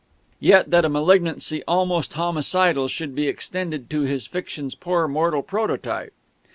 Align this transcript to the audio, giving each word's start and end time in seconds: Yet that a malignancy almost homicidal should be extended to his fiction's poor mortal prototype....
Yet 0.39 0.71
that 0.71 0.83
a 0.83 0.89
malignancy 0.89 1.63
almost 1.67 2.13
homicidal 2.13 2.87
should 2.87 3.13
be 3.13 3.27
extended 3.27 3.87
to 3.91 4.01
his 4.01 4.25
fiction's 4.25 4.73
poor 4.73 5.07
mortal 5.07 5.43
prototype.... 5.43 6.13